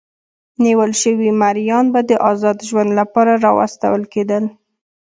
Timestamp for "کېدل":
4.13-4.43